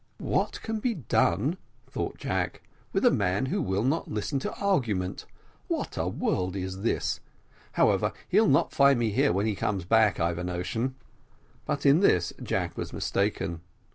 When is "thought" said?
1.87-2.17